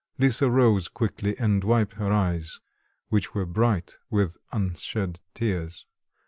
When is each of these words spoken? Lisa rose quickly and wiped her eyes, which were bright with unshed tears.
Lisa 0.17 0.49
rose 0.49 0.87
quickly 0.87 1.37
and 1.37 1.63
wiped 1.63 1.93
her 1.93 2.11
eyes, 2.11 2.59
which 3.09 3.35
were 3.35 3.45
bright 3.45 3.99
with 4.09 4.35
unshed 4.51 5.19
tears. 5.35 5.85